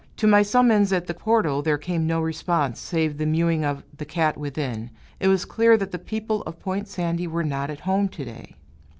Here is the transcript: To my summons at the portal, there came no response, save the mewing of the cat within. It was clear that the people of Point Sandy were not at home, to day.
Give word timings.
To 0.17 0.25
my 0.25 0.41
summons 0.41 0.91
at 0.91 1.05
the 1.05 1.13
portal, 1.13 1.61
there 1.61 1.77
came 1.77 2.07
no 2.07 2.21
response, 2.21 2.79
save 2.79 3.19
the 3.19 3.27
mewing 3.27 3.63
of 3.63 3.83
the 3.95 4.03
cat 4.03 4.35
within. 4.35 4.89
It 5.19 5.27
was 5.27 5.45
clear 5.45 5.77
that 5.77 5.91
the 5.91 5.99
people 5.99 6.41
of 6.47 6.59
Point 6.59 6.87
Sandy 6.87 7.27
were 7.27 7.43
not 7.43 7.69
at 7.69 7.81
home, 7.81 8.09
to 8.09 8.25
day. 8.25 8.55